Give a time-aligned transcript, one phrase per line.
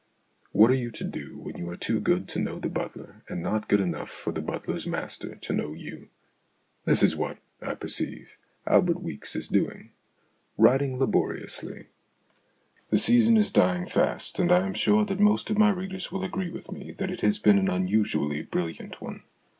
[0.51, 3.39] What are you to do when you are too good to know the butler, and
[3.43, 6.07] not good enough for the butler's master to know you?
[6.85, 8.35] This is what, I perceive,
[8.65, 9.91] Albert Weeks is doing,
[10.57, 11.85] writing laboriously:"
[12.89, 16.23] The season is dying fast, and I am sure that most of my readers will
[16.23, 19.21] agree with me that it has been an unusually brilliant one.